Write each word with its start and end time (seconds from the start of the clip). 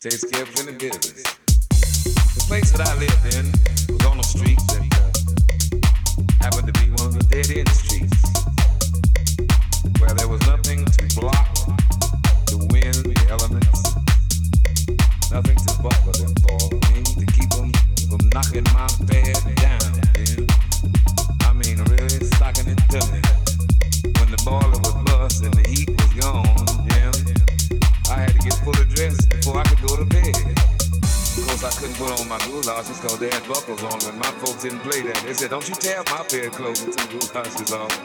Takes 0.00 0.24
care 0.24 0.42
of 0.42 0.54
business. 0.78 1.22
The 2.34 2.44
place 2.48 2.72
that 2.72 2.80
I 2.80 2.94
lived 2.98 3.34
in 3.36 3.69
said, 35.40 35.48
don't 35.48 35.66
you 35.70 35.74
tear 35.76 36.02
my 36.10 36.20
of 36.20 36.52
clothes 36.52 36.82
until 36.82 37.06
the 37.06 37.26
goulashes 37.32 37.72
off. 37.72 37.96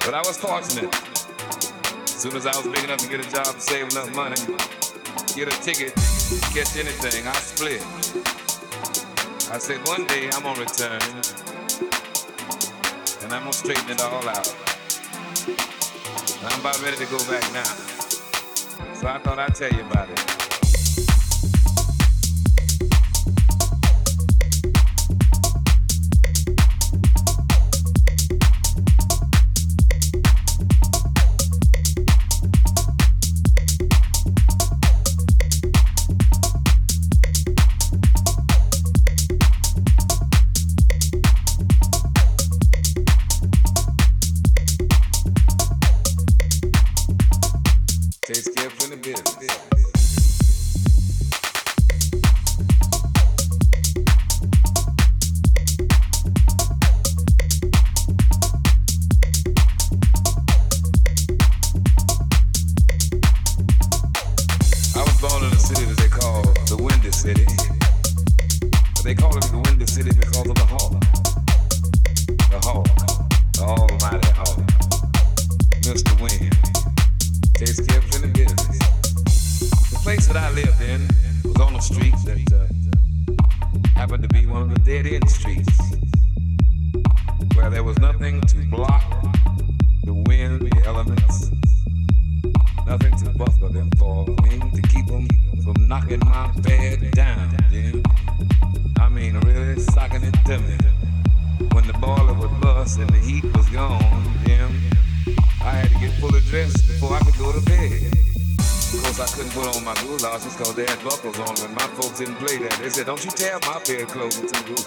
But 0.00 0.14
I 0.14 0.22
was 0.24 0.38
fortunate. 0.38 0.94
As 2.04 2.22
soon 2.22 2.36
as 2.36 2.46
I 2.46 2.56
was 2.56 2.66
big 2.68 2.84
enough 2.84 3.00
to 3.00 3.08
get 3.08 3.20
a 3.20 3.30
job, 3.30 3.54
to 3.54 3.60
save 3.60 3.90
enough 3.92 4.14
money, 4.14 4.40
get 5.36 5.52
a 5.52 5.60
ticket, 5.60 5.92
catch 6.56 6.74
anything, 6.74 7.26
I 7.28 7.32
split. 7.34 7.82
I 9.52 9.58
said, 9.58 9.86
one 9.86 10.06
day 10.06 10.30
I'm 10.32 10.42
gonna 10.42 10.58
return 10.58 11.02
and 13.22 13.32
I'm 13.34 13.42
gonna 13.44 13.52
straighten 13.52 13.90
it 13.90 14.00
all 14.00 14.26
out. 14.26 14.48
And 15.46 16.48
I'm 16.48 16.60
about 16.60 16.80
ready 16.80 16.96
to 16.96 17.06
go 17.12 17.18
back 17.28 17.44
now. 17.52 17.74
So 18.94 19.06
I 19.06 19.18
thought 19.18 19.38
I'd 19.38 19.54
tell 19.54 19.70
you 19.70 19.82
about 19.82 20.08
it. 20.08 20.37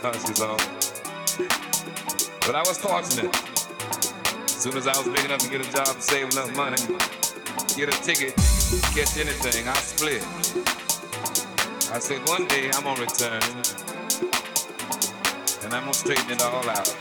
Off. 0.03 0.63
But 2.45 2.56
I 2.56 2.63
was 2.65 2.77
fortunate. 2.77 3.36
As 4.44 4.63
soon 4.63 4.77
as 4.77 4.88
I 4.88 4.98
was 4.98 5.07
big 5.07 5.25
enough 5.25 5.39
to 5.42 5.50
get 5.50 5.62
a 5.62 5.71
job, 5.71 5.88
and 5.89 6.01
save 6.01 6.31
enough 6.31 6.56
money, 6.56 6.77
get 7.75 7.89
a 7.89 8.03
ticket, 8.03 8.36
catch 8.95 9.18
anything, 9.18 9.68
I 9.68 9.74
split. 9.75 10.24
I 11.94 12.00
said, 12.00 12.27
one 12.27 12.48
day 12.48 12.71
I'm 12.74 12.83
gonna 12.83 13.01
return 13.01 13.42
and 15.63 15.74
I'm 15.74 15.83
gonna 15.83 15.94
straighten 15.94 16.31
it 16.31 16.42
all 16.42 16.68
out. 16.69 16.95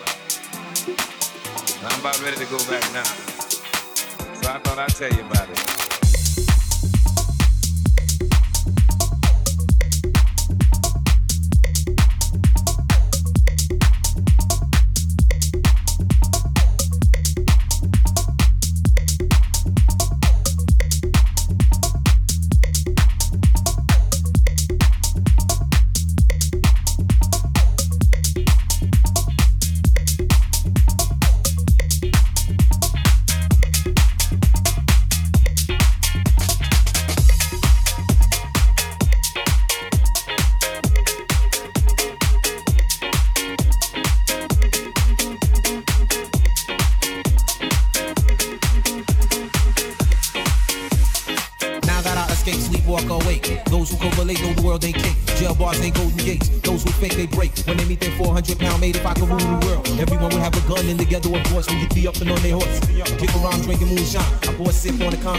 And 0.87 1.87
I'm 1.87 2.01
about 2.01 2.21
ready 2.23 2.37
to 2.37 2.47
go 2.47 2.59
back 2.69 2.85
now. 2.93 3.05
So 3.05 4.51
I 4.51 4.59
thought 4.59 4.79
I'd 4.79 4.89
tell 4.89 5.13
you 5.13 5.25
about 5.25 5.49
it. 5.49 5.80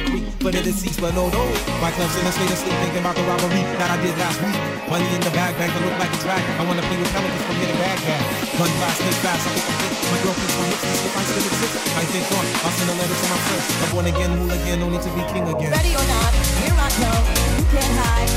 Sip 0.07 0.17
on 0.45 0.51
the 0.51 0.61
concrete, 0.61 0.97
but 1.01 1.13
no, 1.13 1.29
no. 1.29 1.43
My 1.81 1.91
club's 1.91 2.15
in 2.17 2.25
a 2.25 2.31
state 2.31 2.51
of 2.51 2.57
sleep, 2.57 2.75
thinking 2.81 3.01
about 3.01 3.15
the 3.15 3.23
robbery 3.23 3.61
that 3.77 3.89
I 3.91 3.97
did 4.01 4.15
last 4.17 4.41
week. 4.41 4.57
Money 4.89 5.07
in 5.13 5.21
the 5.21 5.31
bag, 5.31 5.53
bank, 5.57 5.71
I 5.73 5.79
look 5.85 5.97
like 5.99 6.11
a 6.13 6.19
dragon. 6.21 6.51
I 6.59 6.63
wanna 6.65 6.81
play 6.81 6.97
with 6.97 7.11
pelicans 7.11 7.43
from 7.45 7.55
here 7.55 7.69
to 7.69 7.77
Baghdad. 7.77 8.21
Gun 8.57 8.71
blast, 8.81 8.99
think 9.01 9.17
fast, 9.21 9.43
I 9.45 9.51
I'm 9.51 9.77
fit. 9.77 9.93
My 10.11 10.17
girlfriend's 10.25 10.53
from 10.55 10.65
Hipsy, 10.67 10.91
if 11.05 11.13
I 11.17 11.23
still 11.23 11.45
exist. 11.45 11.73
I 11.95 12.03
think 12.11 12.25
on, 12.35 12.45
I'll 12.65 12.75
send 12.75 12.89
a 12.89 12.95
letter 12.97 13.17
to 13.17 13.27
my 13.29 13.39
friends. 13.45 13.65
I'm 13.81 13.89
born 13.91 14.07
again, 14.07 14.31
rule 14.39 14.51
again, 14.51 14.77
no 14.79 14.87
need 14.89 15.03
to 15.03 15.11
be 15.13 15.23
king 15.31 15.45
again. 15.47 15.71
Ready 15.71 15.93
or 15.95 16.05
not, 16.05 16.31
here 16.59 16.75
I 16.75 16.89
come. 16.99 17.23
You 17.57 17.65
can't 17.71 17.93
hide. 18.01 18.31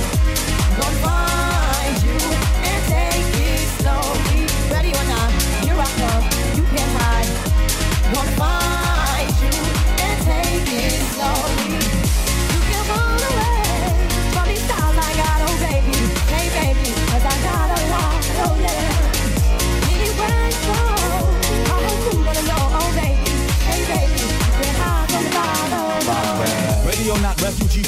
Gonna 0.78 1.02
find 1.02 1.23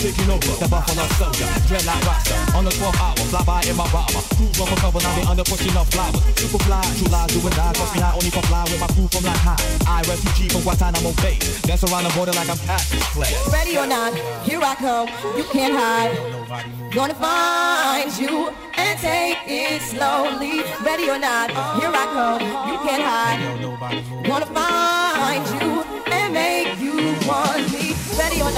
taking 0.07 0.31
over. 0.31 0.65
Up 0.65 0.71
Buffalo 0.71 1.07
soldier, 1.19 1.47
dreadlock 1.67 2.03
roster. 2.07 2.39
On 2.57 2.65
the 2.65 2.71
12th 2.71 3.01
hour, 3.03 3.17
fly 3.31 3.43
by 3.45 3.61
in 3.67 3.77
my 3.77 3.87
bomber. 3.91 4.23
Cruise 4.37 4.61
on 4.61 4.69
cover, 4.79 5.01
now 5.03 5.13
they 5.19 5.27
under 5.27 5.45
pushing 5.45 5.77
up 5.77 5.87
flowers. 5.91 6.23
Super 6.39 6.63
fly, 6.65 6.83
lies, 7.11 7.31
do 7.35 7.41
or 7.43 7.51
die. 7.51 7.73
Trust 7.75 7.95
me, 7.95 8.03
only 8.03 8.31
for 8.31 8.43
fly 8.47 8.63
with 8.71 8.81
my 8.81 8.87
crew 8.95 9.09
from 9.09 9.25
like 9.25 9.43
high. 9.43 9.59
I 9.87 10.03
refugee 10.07 10.49
from 10.49 10.63
Guantanamo 10.63 11.13
Bay. 11.23 11.39
Dance 11.67 11.85
around 11.85 12.05
the 12.05 12.13
border 12.15 12.33
like 12.33 12.49
I'm 12.49 12.59
Patrick 12.59 13.03
Clay. 13.15 13.33
Ready 13.51 13.79
or 13.79 13.87
not, 13.87 14.15
here 14.47 14.63
I 14.63 14.75
come. 14.77 15.09
You 15.37 15.45
can't 15.51 15.75
hide. 15.75 16.15
Gonna 16.95 17.15
find 17.15 18.11
you 18.19 18.51
and 18.79 18.95
take 19.01 19.39
it 19.47 19.83
slowly. 19.83 20.63
Ready 20.87 21.11
or 21.11 21.19
not, 21.19 21.51
here 21.79 21.93
I 21.93 22.07
come. 22.15 22.43
You 22.71 22.77
can't 22.87 23.03
hide. 23.03 23.41
Gonna 24.25 24.47
find 24.47 25.45
you 25.61 25.83
and 26.13 26.33
make 26.33 26.79
you 26.79 26.95
or 27.27 27.76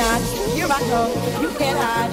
not, 0.09 0.23
here 0.57 0.69
I 0.71 0.81
come. 0.91 1.13
You 1.43 1.51
can't 1.59 1.79
hide. 1.79 2.13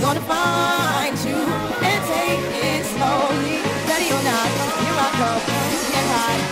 Gonna 0.00 0.24
find 0.32 1.16
you 1.28 1.40
and 1.88 2.00
take 2.12 2.44
it 2.68 2.84
slowly. 2.94 3.56
Ready 3.88 4.08
or 4.16 4.22
not, 4.30 4.48
here 4.82 4.98
I 5.06 5.10
come. 5.20 5.42
You 5.72 5.80
can't 5.90 6.10
hide. 6.14 6.44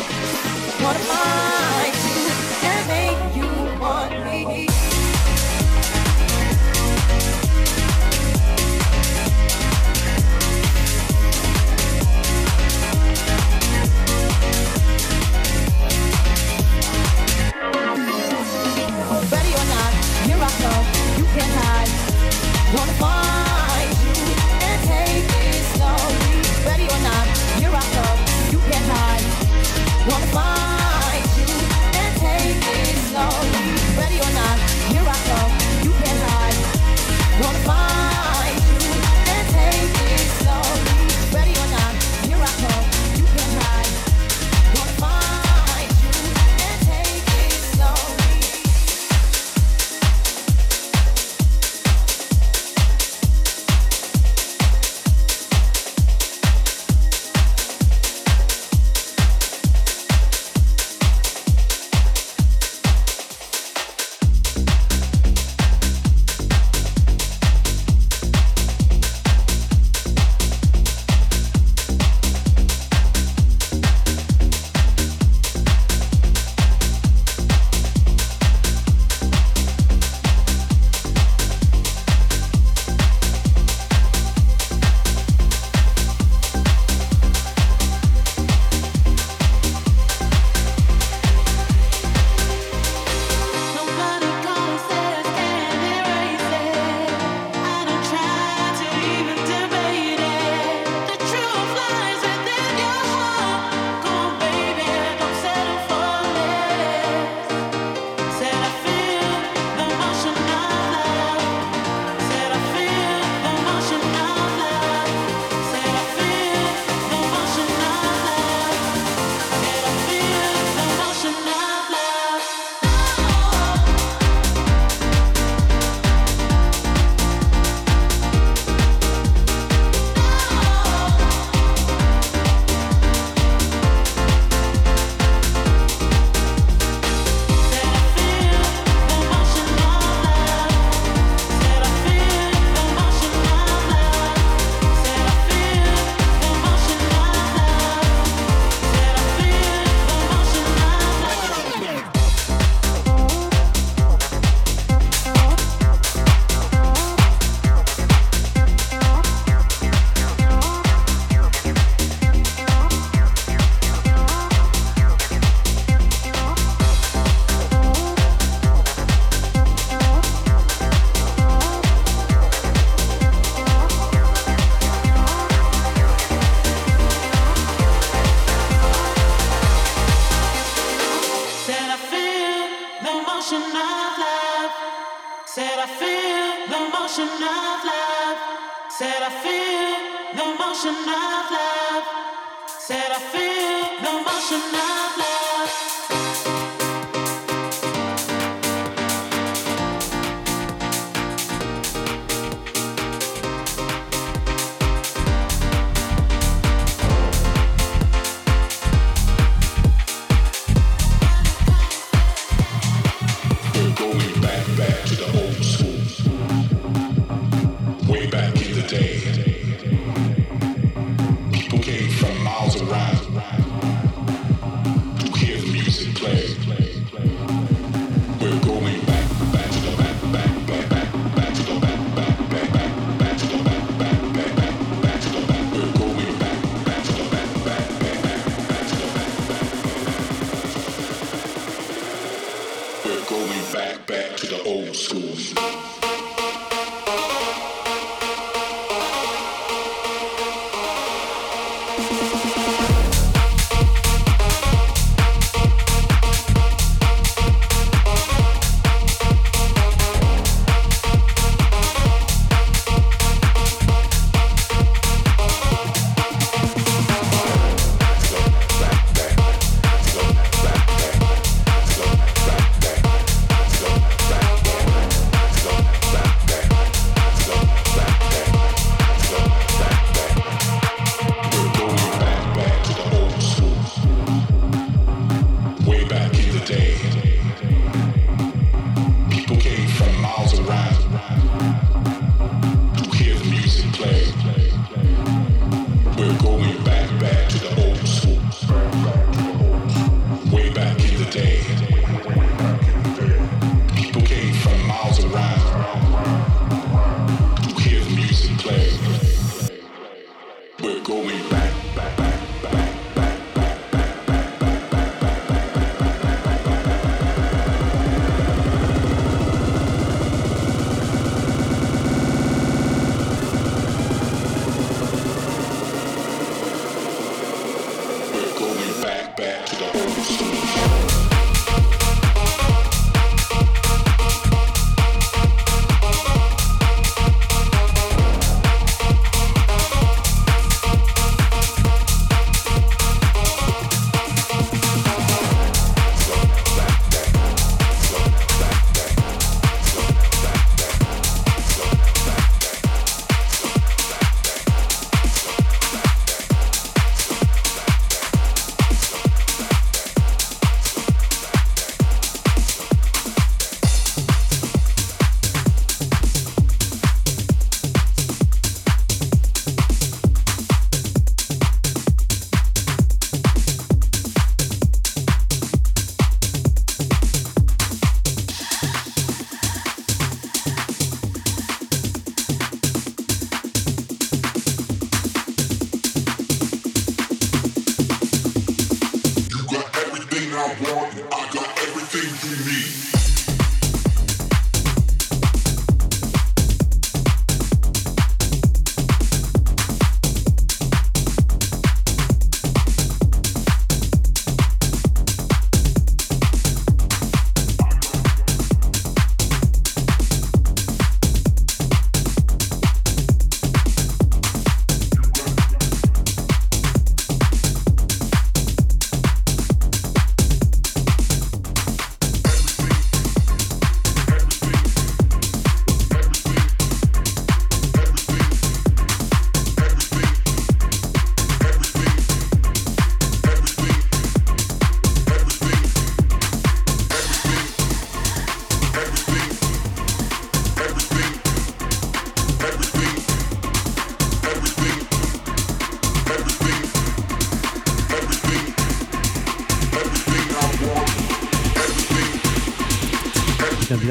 Gonna 0.81 1.05
find 1.11 1.86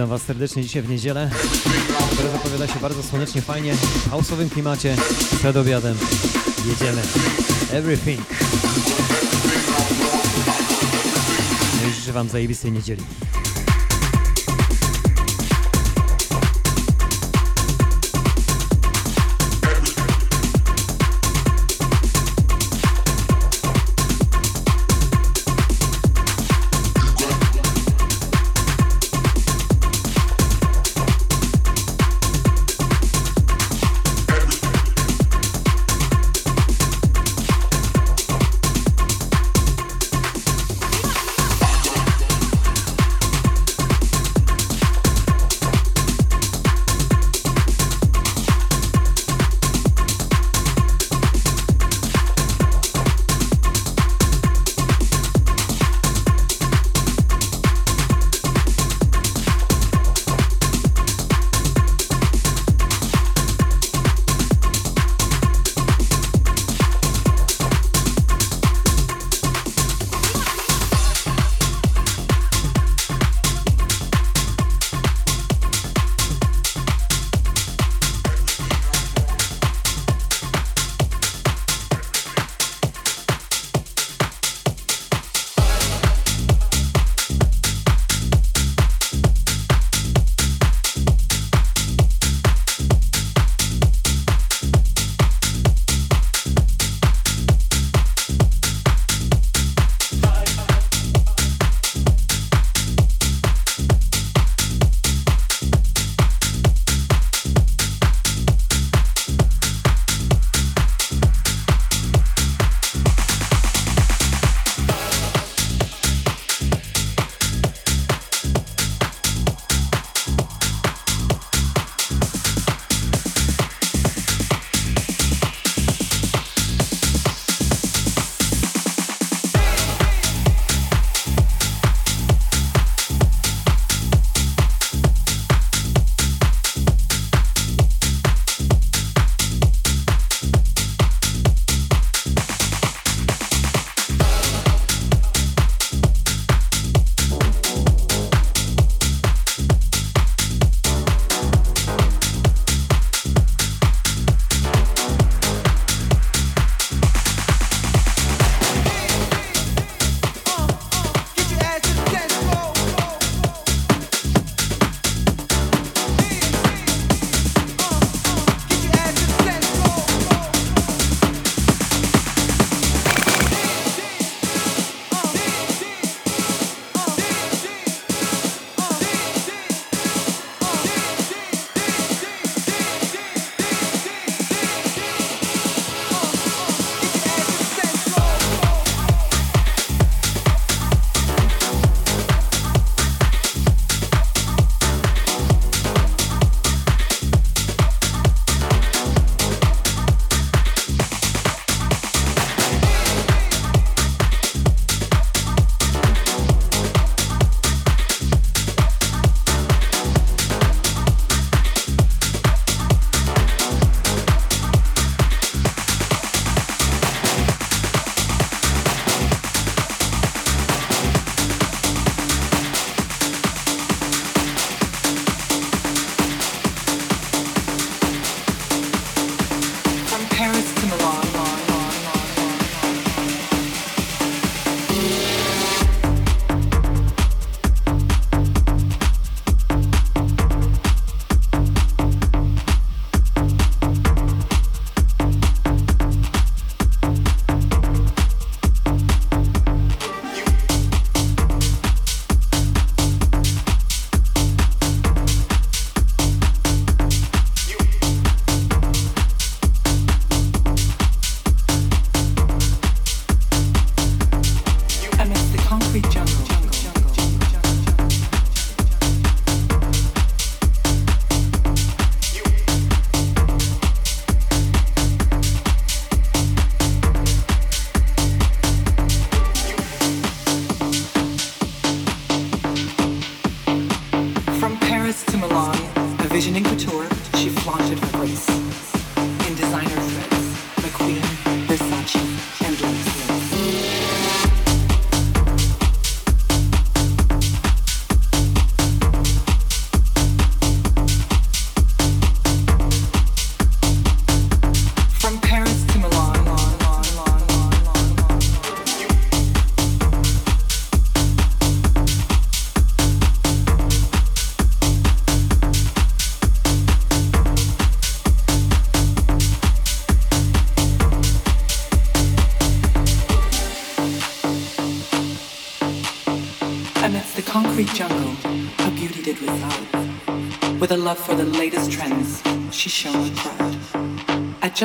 Witam, 0.05 0.17
Was 0.17 0.21
serdecznie 0.27 0.63
dzisiaj 0.63 0.81
w 0.81 0.89
niedzielę. 0.89 1.31
Teraz 2.17 2.31
zapowiada 2.31 2.67
się 2.67 2.79
bardzo 2.79 3.03
słonecznie, 3.03 3.41
fajnie, 3.41 3.75
w 3.75 4.09
house'owym 4.11 4.49
klimacie, 4.49 4.95
przed 5.39 5.57
obiadem. 5.57 5.97
Jedziemy. 6.67 7.01
Everything. 7.71 8.21
No 11.81 11.89
i 11.89 11.93
życzę 11.93 12.13
Wam 12.13 12.29
zajebistej 12.29 12.71
niedzieli. 12.71 13.03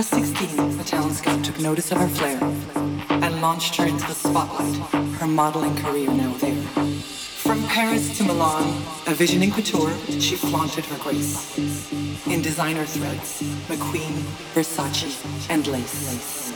Just 0.00 0.14
16, 0.14 0.78
the 0.78 0.84
townscape 0.84 1.44
took 1.44 1.60
notice 1.60 1.92
of 1.92 1.98
her 1.98 2.08
flair 2.08 2.38
and 3.22 3.42
launched 3.42 3.76
her 3.76 3.84
into 3.84 4.06
the 4.06 4.14
spotlight, 4.14 4.74
her 5.18 5.26
modeling 5.26 5.76
career 5.76 6.10
now 6.10 6.32
there. 6.38 6.62
From 7.44 7.62
Paris 7.64 8.16
to 8.16 8.24
Milan, 8.24 8.82
a 9.06 9.12
vision 9.12 9.50
couture, 9.50 9.94
she 10.08 10.36
flaunted 10.36 10.86
her 10.86 10.96
grace. 11.00 11.54
In 12.26 12.40
designer 12.40 12.86
threads, 12.86 13.42
McQueen, 13.68 14.14
Versace, 14.54 15.50
and. 15.50 15.66
Lace, 15.66 16.49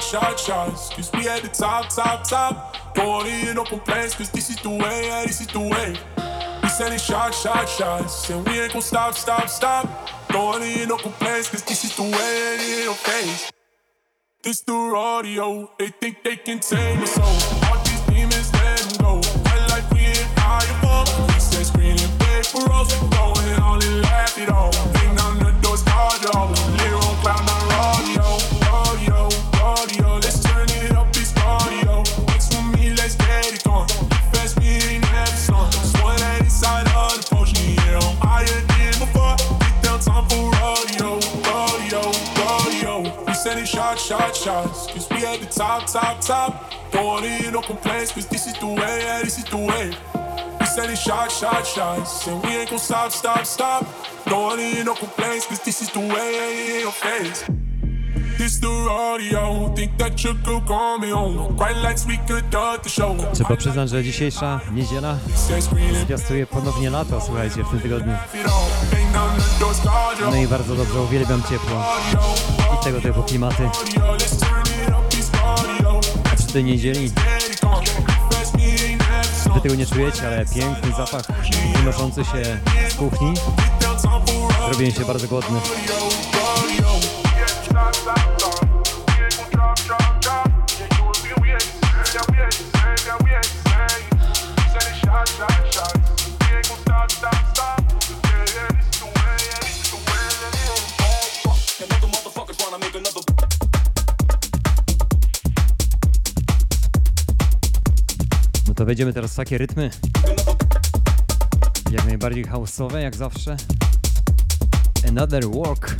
shots. 0.00 0.88
Cause 0.90 1.10
we 1.12 1.28
at 1.28 1.42
the 1.42 1.48
top, 1.48 1.88
top, 1.88 2.26
top. 2.26 2.76
Partying 2.94 3.56
up 3.56 3.72
on 3.72 3.80
plans, 3.80 4.14
cause 4.14 4.30
this 4.30 4.50
is 4.50 4.56
the 4.56 4.70
way, 4.70 5.06
yeah, 5.06 5.24
this 5.26 5.40
is 5.40 5.46
the 5.48 5.60
way. 5.60 5.96
We 6.62 6.68
sending 6.68 6.98
shot, 6.98 7.34
shot, 7.34 7.68
shots. 7.68 8.30
And 8.30 8.46
we 8.46 8.60
ain't 8.60 8.72
gon' 8.72 8.82
stop, 8.82 9.14
stop, 9.14 9.48
stop. 9.48 10.08
Going 10.32 10.62
in 10.62 10.88
no 10.88 10.96
complaints, 10.96 11.50
cause 11.50 11.62
this 11.62 11.84
is 11.84 11.96
the 11.96 12.02
way 12.02 12.54
it 12.54 12.60
is, 12.60 12.88
okay? 12.88 13.52
This 14.42 14.60
the 14.62 14.72
rodeo, 14.72 15.70
they 15.78 15.88
think 15.88 16.22
they 16.24 16.36
can 16.36 16.58
take 16.60 16.98
us. 16.98 17.18
All 17.18 17.51
sending 44.02 44.34
shots. 44.34 44.86
Cause 44.88 45.08
we 45.10 45.24
at 45.24 45.40
the 45.40 45.46
top, 45.46 45.86
top, 45.86 46.20
top. 46.20 46.72
Going 46.92 47.24
in, 47.24 47.52
no 47.52 47.62
complaints, 47.62 48.12
cause 48.12 48.26
this 48.26 48.46
is 48.46 48.54
the 48.58 48.66
way, 48.66 48.74
yeah, 48.76 49.22
this 49.22 49.38
is 49.38 49.44
the 49.44 49.56
way. 49.56 49.92
We 50.60 50.66
sending 50.66 50.96
shots, 50.96 51.38
shots, 51.38 51.72
shots. 51.72 52.26
And 52.26 52.42
we 52.42 52.50
ain't 52.50 52.70
gon' 52.70 52.78
stop, 52.78 53.12
stop, 53.12 53.46
stop. 53.46 53.86
Going 54.28 54.60
in, 54.60 54.86
no 54.86 54.94
complaints, 54.94 55.46
cause 55.46 55.60
this 55.60 55.82
is 55.82 55.90
the 55.90 56.00
way, 56.00 56.82
yeah, 56.82 56.90
face. 56.90 57.44
This 57.44 57.48
the 57.48 57.71
Trzeba 63.34 63.56
przyznać, 63.56 63.90
że 63.90 64.04
dzisiejsza 64.04 64.60
niedziela 64.72 65.18
zwiastuje 66.04 66.46
ponownie 66.46 66.90
lato, 66.90 67.20
słuchajcie, 67.20 67.64
w 67.64 67.70
tym 67.70 67.80
tygodniu. 67.80 68.12
No 70.30 70.36
i 70.36 70.46
bardzo 70.46 70.76
dobrze, 70.76 71.00
uwielbiam 71.00 71.42
ciepło 71.42 71.84
i 72.80 72.84
tego 72.84 73.00
typu 73.00 73.22
klimaty. 73.22 73.70
Przy 76.38 76.46
tej 76.46 76.64
niedzieli 76.64 77.10
Wy 79.54 79.60
tego 79.60 79.74
nie 79.74 79.86
czujecie, 79.86 80.26
ale 80.26 80.46
piękny 80.46 80.92
zapach 80.96 81.22
wynoszący 81.76 82.24
się 82.24 82.58
z 82.88 82.94
kuchni. 82.94 83.34
Zrobiłem 84.68 84.92
się 84.92 85.04
bardzo 85.04 85.28
głodny. 85.28 85.60
Wejdziemy 108.92 109.12
teraz 109.12 109.34
takie 109.34 109.58
rytmy. 109.58 109.90
Jak 111.90 112.06
najbardziej 112.06 112.44
house'owe, 112.44 112.96
jak 112.98 113.16
zawsze. 113.16 113.56
Another 115.08 115.44
Walk. 115.50 115.96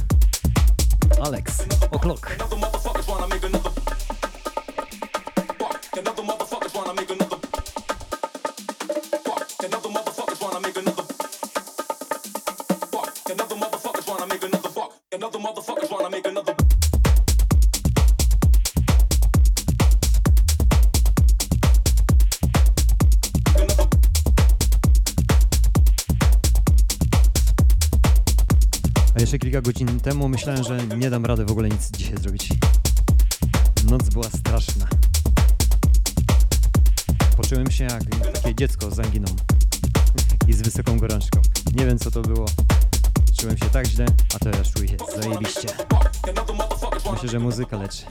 Alex 1.20 1.64
O'Clock. 1.90 2.36
Kilka 29.52 29.66
godzin 29.66 30.00
temu 30.00 30.28
myślałem, 30.28 30.64
że 30.64 30.96
nie 30.96 31.10
dam 31.10 31.26
rady 31.26 31.44
w 31.44 31.50
ogóle 31.50 31.68
nic 31.68 31.90
dzisiaj 31.90 32.16
zrobić. 32.18 32.48
Noc 33.90 34.08
była 34.08 34.24
straszna. 34.24 34.86
Poczułem 37.36 37.70
się 37.70 37.84
jak 37.84 38.02
takie 38.32 38.54
dziecko 38.54 38.90
z 38.90 38.98
anginą 38.98 39.26
i 40.48 40.52
z 40.52 40.62
wysoką 40.62 40.98
gorączką. 40.98 41.40
Nie 41.74 41.86
wiem 41.86 41.98
co 41.98 42.10
to 42.10 42.22
było. 42.22 42.46
Czułem 43.40 43.58
się 43.58 43.66
tak 43.66 43.86
źle, 43.86 44.06
a 44.34 44.38
teraz 44.38 44.72
czuję 44.72 44.88
się 44.88 44.96
zajebiście. 45.20 45.68
Myślę, 47.12 47.28
że 47.28 47.38
muzyka 47.38 47.76
leczy. 47.76 48.02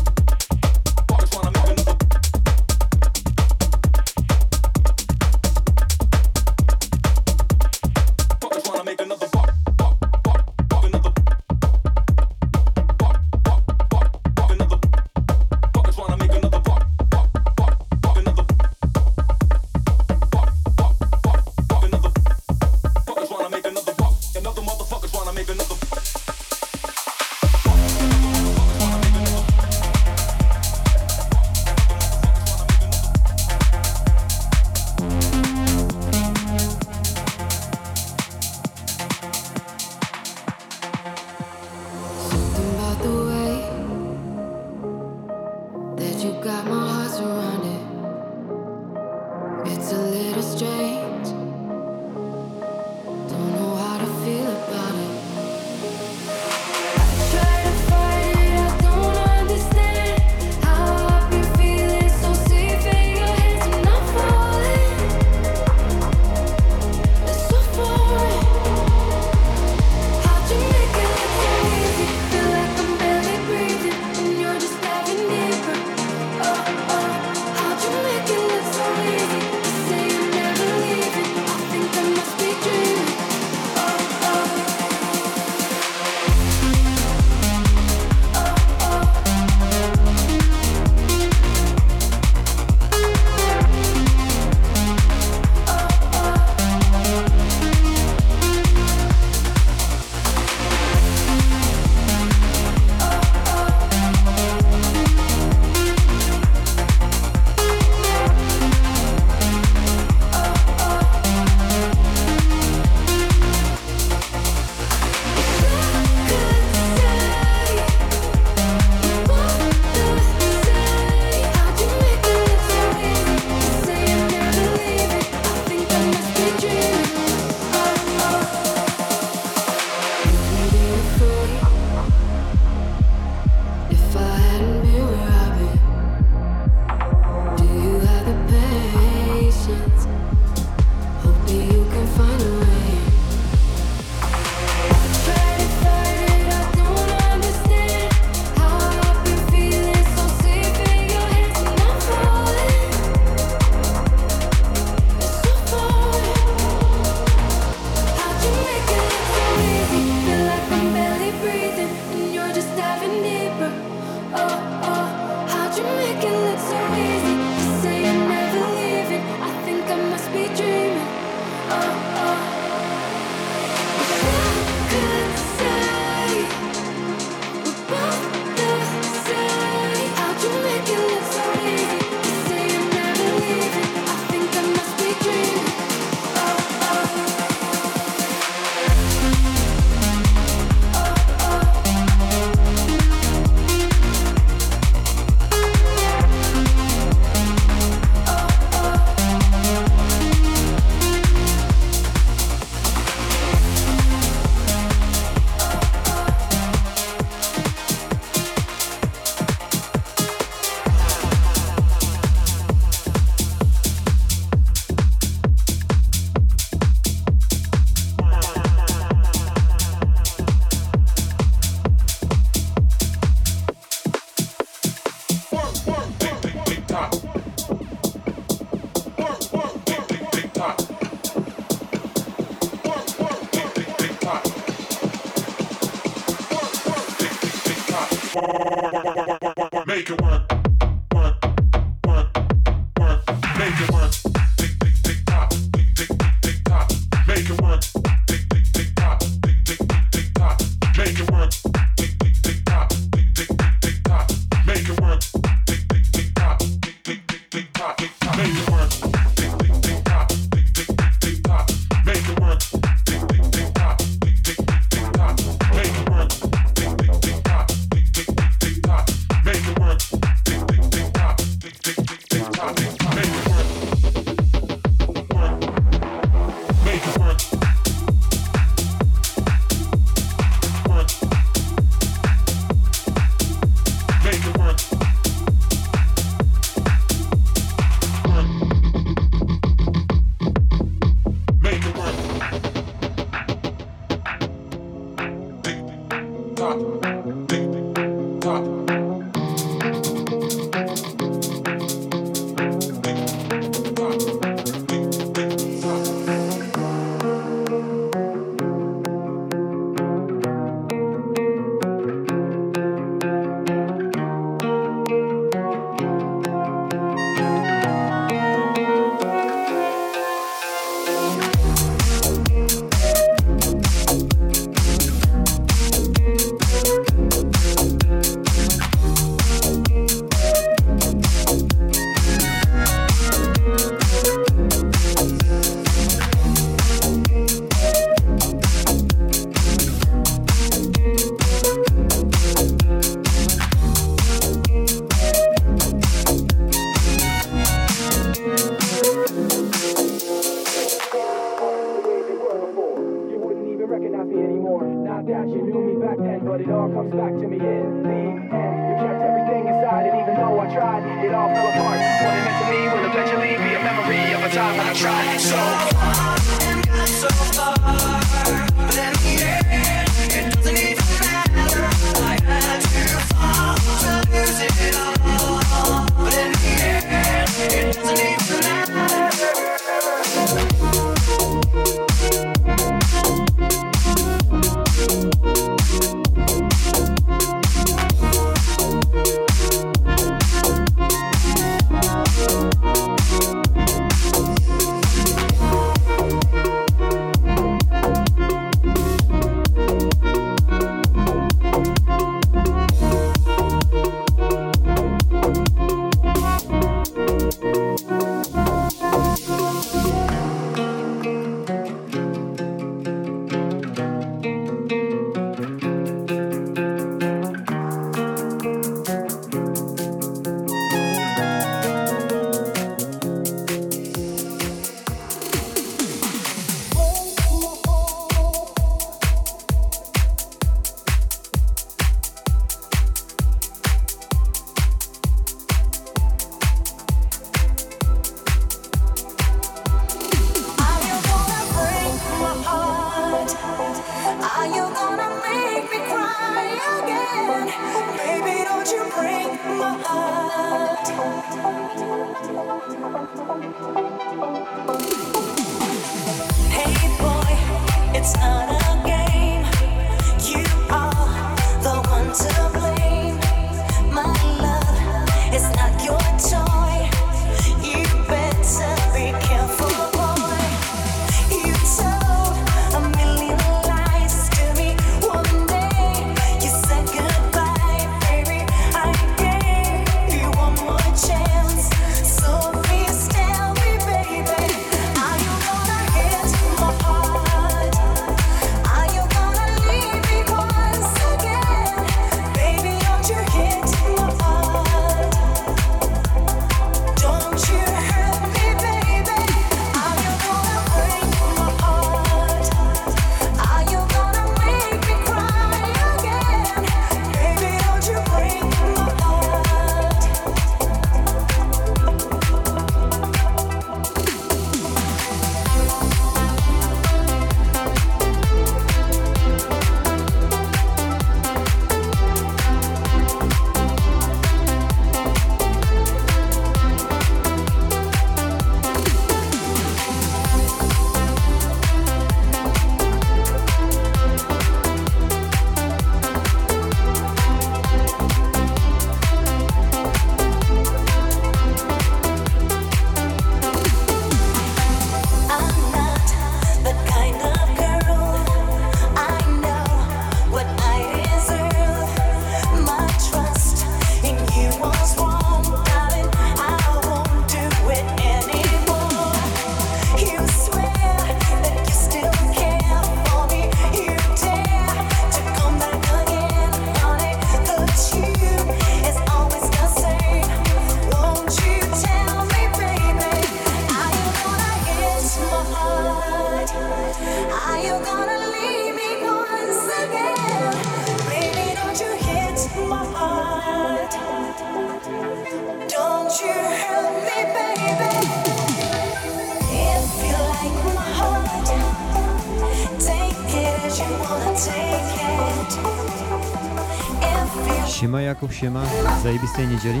siema, 598.62 598.82
zajebiście 599.22 599.66
niedzieli. 599.66 600.00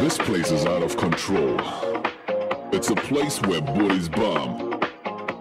This 0.00 0.16
place 0.16 0.50
is 0.50 0.64
out 0.64 0.82
of 0.82 0.96
control. 0.96 1.60
It's 2.72 2.88
a 2.88 2.94
place 2.94 3.38
where 3.42 3.60
booties 3.60 4.08
bump. 4.08 4.82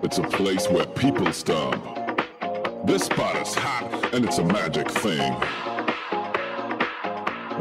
It's 0.04 0.18
a 0.18 0.24
place 0.24 0.68
where 0.68 0.86
people 0.86 1.32
stomp. 1.32 1.82
This 2.86 3.06
spot 3.06 3.38
is 3.38 3.56
hot 3.56 4.14
and 4.14 4.26
it's 4.26 4.38
a 4.38 4.44
magic 4.44 4.92
thing. 4.92 5.32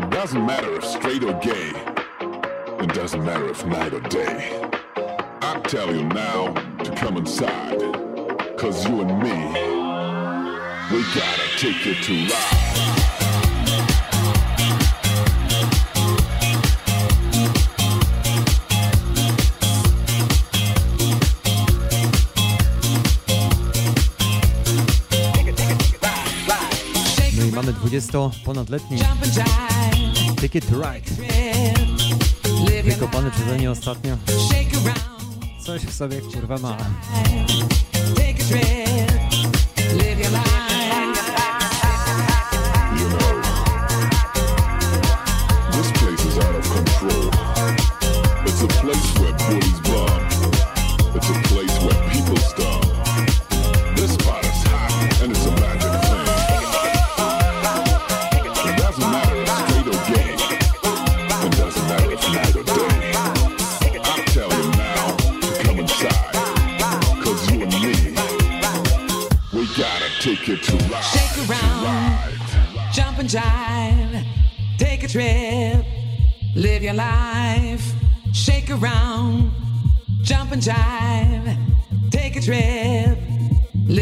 It 0.03 0.11
doesn't 0.11 0.45
matter 0.45 0.75
if 0.75 0.85
straight 0.85 1.23
or 1.23 1.35
gay. 1.35 1.71
It 2.83 2.93
doesn't 2.95 3.25
matter 3.25 3.49
if 3.49 3.65
night 3.65 3.95
or 3.95 4.01
day. 4.01 4.61
I 5.41 5.61
tell 5.69 5.95
you 5.95 6.03
now 6.03 6.53
to 6.83 6.95
come 6.97 7.17
inside. 7.17 7.79
Cause 8.59 8.89
you 8.89 9.03
and 9.03 9.23
me, 9.23 9.39
we 10.91 11.05
gotta 11.15 11.49
take 11.59 11.87
it 11.87 12.03
to 12.03 12.35
ride. 12.35 13.38
20-ponadletni 27.89 28.99
Ticket 30.41 30.65
Ride. 30.71 31.23
Wykopany 32.83 33.31
przeze 33.31 33.59
mnie 33.59 33.71
ostatnio. 33.71 34.17
Coś 35.65 35.83
w 35.83 35.95
sobie 35.95 36.21
kurwa 36.21 36.59
ma. 36.59 36.77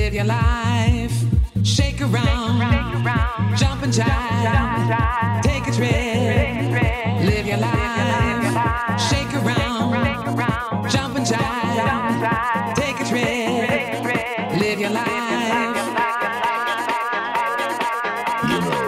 Live 0.06 0.14
your 0.14 0.24
life. 0.24 1.24
Shake 1.64 2.00
around, 2.00 2.60
jump 3.58 3.82
and 3.82 3.92
jive, 3.92 5.42
take 5.42 5.66
a 5.66 5.72
trip, 5.72 5.90
live 7.26 7.44
your 7.44 7.56
life. 7.56 9.00
Shake 9.08 9.34
around, 9.34 10.88
jump 10.88 11.16
and 11.16 11.26
jive, 11.26 12.74
take 12.76 13.00
a 13.00 13.04
trip, 13.04 14.04
live 14.60 14.78
your 14.78 14.90
life. 14.90 15.76
You 18.44 18.60
know, 18.60 18.78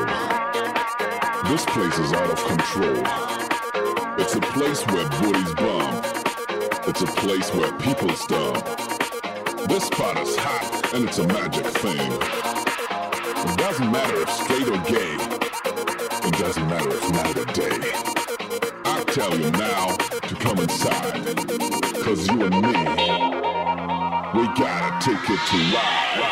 this 1.50 1.64
place 1.64 1.98
is 1.98 2.12
out 2.12 2.30
of 2.30 2.44
control. 2.44 3.02
It's 4.20 4.36
a 4.36 4.40
place 4.40 4.86
where 4.86 5.08
booties 5.18 5.54
bump. 5.54 6.06
It's 6.86 7.02
a 7.02 7.06
place 7.06 7.52
where 7.52 7.72
people 7.78 8.10
stomp. 8.10 8.97
This 9.68 9.84
spot 9.84 10.18
is 10.18 10.34
hot 10.34 10.94
and 10.94 11.06
it's 11.06 11.18
a 11.18 11.26
magic 11.26 11.66
thing. 11.66 12.00
It 12.00 13.58
doesn't 13.58 13.92
matter 13.92 14.22
if 14.22 14.30
straight 14.30 14.66
or 14.66 14.78
gay. 14.88 15.16
It 16.26 16.38
doesn't 16.38 16.66
matter 16.68 16.88
if 16.88 17.10
night 17.12 17.36
or 17.36 17.44
day. 17.44 17.92
I 18.86 19.04
tell 19.04 19.38
you 19.38 19.50
now 19.50 19.96
to 19.96 20.34
come 20.36 20.58
inside. 20.60 21.36
Cause 22.02 22.26
you 22.28 22.44
and 22.46 22.54
me, 22.62 22.72
we 24.40 24.46
gotta 24.56 25.04
take 25.04 25.28
it 25.28 25.40
to 25.50 25.56
ride. 25.76 26.27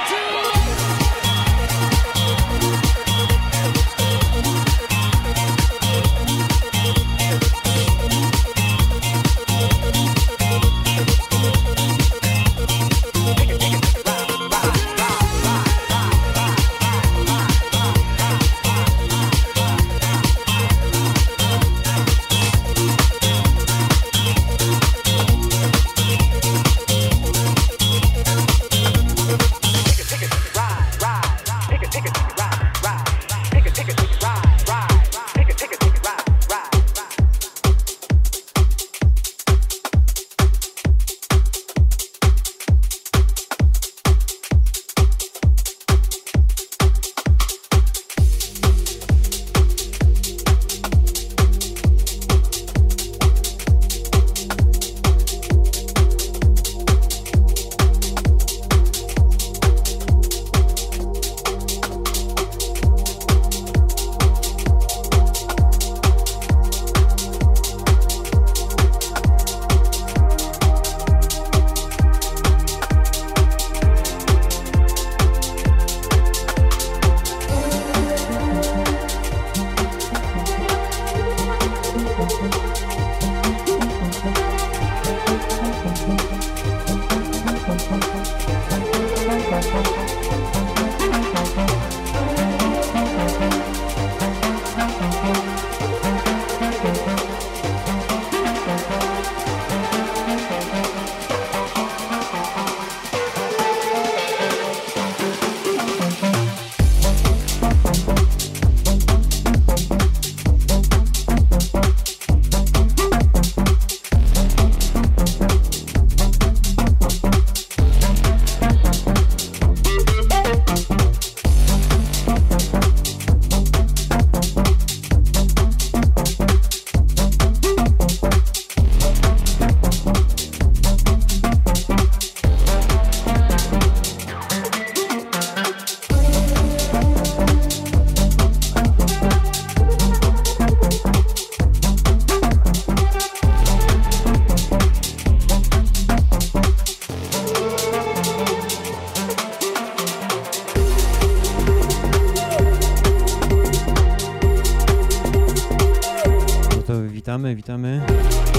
Witamy, 157.37 157.57
witamy. 157.57 158.01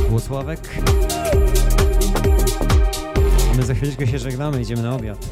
Włosławek. 0.09 0.59
My 3.57 3.63
za 3.63 3.73
chwileczkę 3.73 4.07
się 4.07 4.19
żegnamy, 4.19 4.61
idziemy 4.61 4.81
na 4.83 4.95
obiad. 4.95 5.27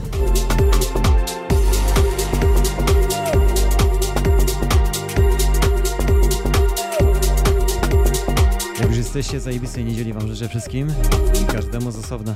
Jak 8.80 8.88
już 8.88 8.98
jesteście, 8.98 9.40
zajebistej 9.40 9.86
niedzieli 9.86 10.14
Wam 10.14 10.28
życzę 10.28 10.50
wszystkim 10.50 10.94
i 11.44 11.46
każdemu 11.46 11.92
z 11.92 11.98
osobna. 11.98 12.36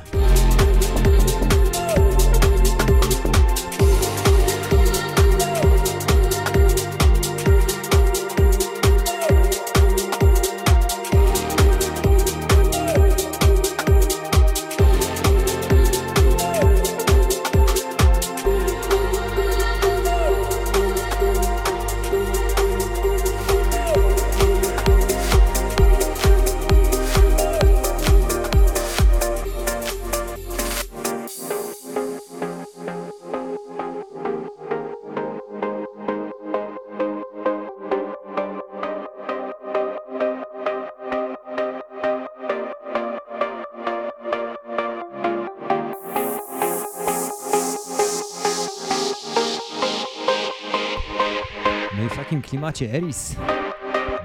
Klimacie 52.74 52.98
Eris 52.98 53.36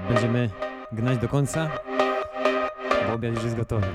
będziemy 0.09 0.49
gnać 0.91 1.17
do 1.17 1.27
końca, 1.27 1.69
bo 3.07 3.13
obiad 3.13 3.33
już 3.35 3.43
jest 3.43 3.55
gotowy. 3.55 3.87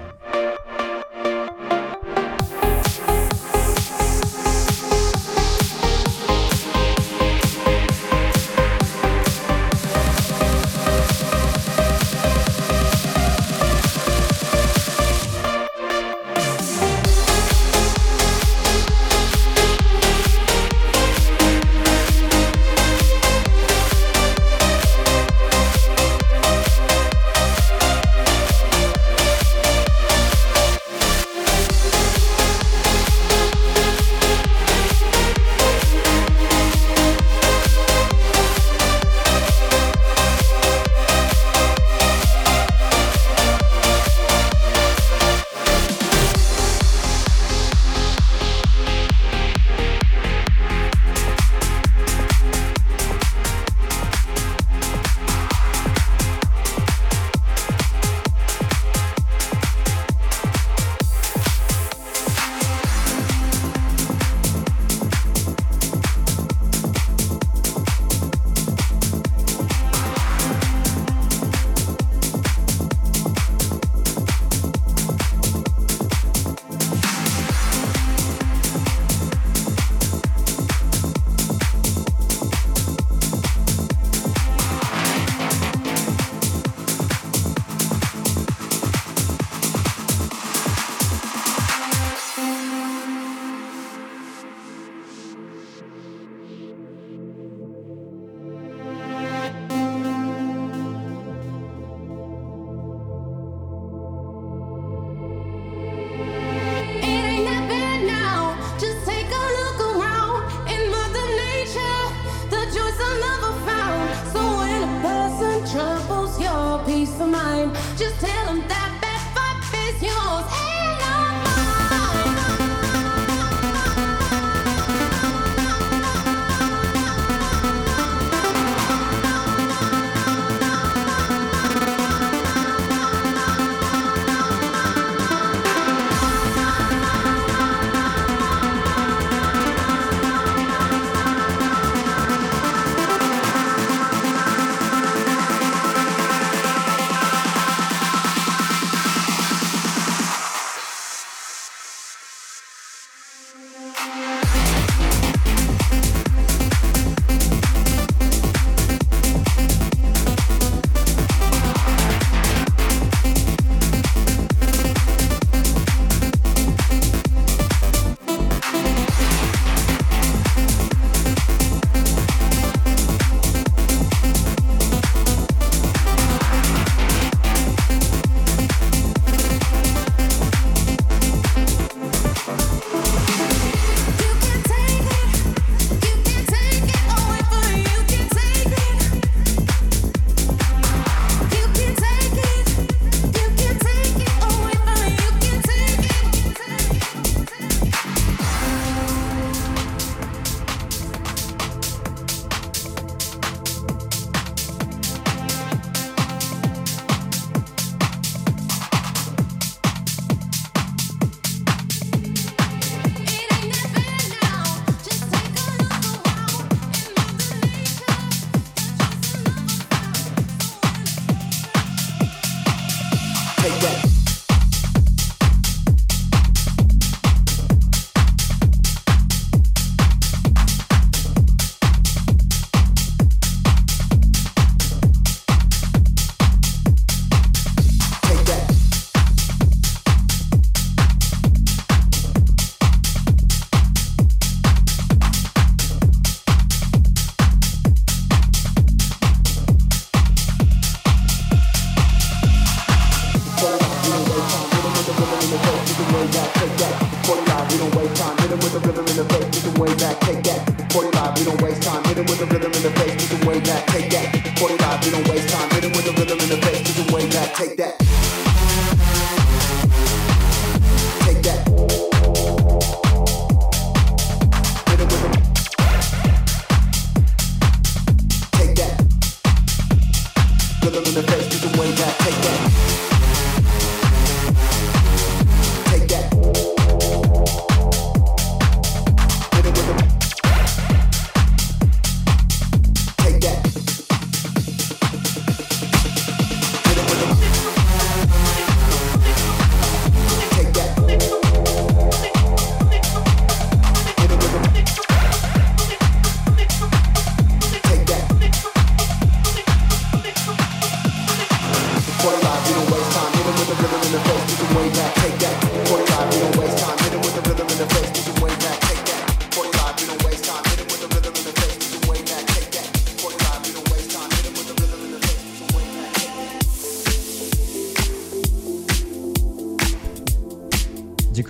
Peace 117.10 117.20
of 117.20 117.28
mind, 117.28 117.74
just 117.96 118.20
tell 118.20 118.46
them 118.46 118.66
that 118.68 118.79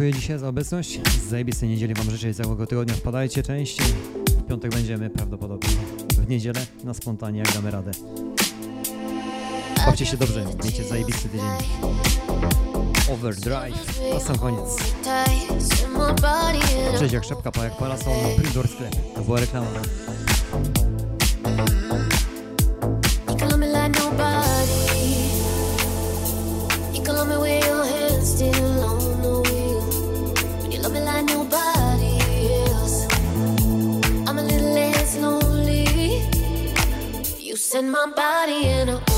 dziękuję 0.00 0.20
dzisiaj 0.20 0.38
za 0.38 0.48
obecność. 0.48 1.00
Z 1.08 1.28
zajebistej 1.28 1.68
niedzieli 1.68 1.94
Wam 1.94 2.10
życzę 2.10 2.30
i 2.30 2.34
całego 2.34 2.66
tygodnia. 2.66 2.94
Wpadajcie 2.94 3.42
częściej. 3.42 3.86
W 4.26 4.46
piątek 4.46 4.74
będziemy 4.74 5.10
prawdopodobnie. 5.10 5.70
W 6.18 6.28
niedzielę 6.28 6.66
na 6.84 6.94
spontanie, 6.94 7.38
jak 7.38 7.52
damy 7.52 7.70
radę. 7.70 7.90
Bawcie 9.86 10.06
się 10.06 10.16
dobrze. 10.16 10.46
Miejcie 10.62 10.84
zajebisty 10.84 11.28
tydzień. 11.28 11.48
Overdrive. 13.12 14.00
A 14.16 14.20
sam 14.20 14.38
koniec. 14.38 14.68
Cześć 16.98 17.14
jak 17.14 17.24
szepka, 17.24 17.52
pa 17.52 17.64
jak 17.64 17.76
parasol. 17.76 18.14
Prydor 18.36 18.68
sklep. 18.68 18.96
To 19.14 19.20
była 19.20 19.40
reklama. 19.40 19.66
Send 37.80 37.92
my 37.92 38.12
body 38.14 38.66
in 38.66 38.90
a 38.90 39.09